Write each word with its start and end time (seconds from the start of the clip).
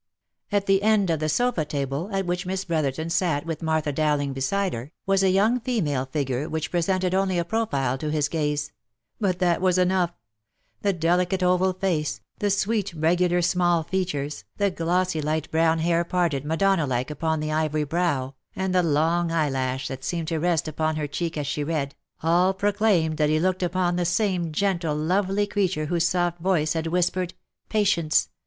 At 0.51 0.65
the 0.65 0.81
end 0.81 1.11
of 1.11 1.19
the 1.19 1.29
sofa 1.29 1.63
table, 1.63 2.09
at 2.11 2.25
which 2.25 2.47
Miss 2.47 2.65
Brotherton 2.65 3.11
sat 3.11 3.45
with 3.45 3.61
Martha 3.61 3.91
Dowling 3.91 4.33
beside 4.33 4.73
her, 4.73 4.91
was 5.05 5.21
a 5.21 5.29
young 5.29 5.59
female 5.59 6.07
figure 6.07 6.49
which 6.49 6.71
pre 6.71 6.79
sented 6.79 7.13
only 7.13 7.37
a 7.37 7.45
profile 7.45 7.99
to 7.99 8.09
his 8.09 8.27
gaze— 8.27 8.71
But 9.21 9.37
that 9.37 9.61
was 9.61 9.77
enough— 9.77 10.17
the 10.81 10.91
delicate 10.91 11.43
oval 11.43 11.71
face," 11.73 12.19
the 12.39 12.49
sweet 12.49 12.95
regular 12.95 13.43
small 13.43 13.83
features, 13.83 14.43
the 14.57 14.71
glossy 14.71 15.21
light 15.21 15.51
brown 15.51 15.77
hair 15.77 16.03
parted 16.03 16.45
Madonna 16.45 16.87
like 16.87 17.11
upon 17.11 17.39
the 17.39 17.51
ivory 17.51 17.83
brow, 17.83 18.33
and 18.55 18.73
the 18.73 18.81
long 18.81 19.31
eyelash 19.31 19.87
that 19.87 20.03
seemed 20.03 20.29
to 20.29 20.39
rest 20.39 20.67
upon 20.67 20.95
her 20.95 21.05
cheek 21.05 21.37
as 21.37 21.45
she 21.45 21.63
read, 21.63 21.93
all 22.23 22.55
proclaimed 22.55 23.17
that 23.17 23.29
he 23.29 23.39
looked 23.39 23.61
upon 23.61 23.97
the 23.97 24.05
same 24.05 24.51
gentle 24.51 24.95
lovely 24.95 25.45
creature 25.45 25.85
whose 25.85 26.09
soft 26.09 26.39
voice 26.39 26.73
had 26.73 26.87
whispered" 26.87 27.35
patience 27.69 28.29